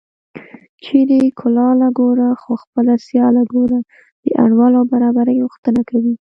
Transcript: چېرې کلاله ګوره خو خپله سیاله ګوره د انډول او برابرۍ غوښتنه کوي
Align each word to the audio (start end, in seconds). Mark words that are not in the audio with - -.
چېرې 0.83 1.21
کلاله 1.39 1.87
ګوره 1.99 2.29
خو 2.41 2.51
خپله 2.63 2.93
سیاله 3.07 3.43
ګوره 3.53 3.79
د 4.23 4.25
انډول 4.43 4.73
او 4.79 4.85
برابرۍ 4.93 5.37
غوښتنه 5.45 5.81
کوي 5.89 6.13